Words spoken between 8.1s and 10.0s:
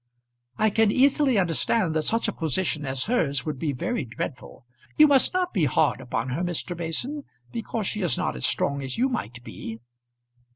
not as strong as you might be."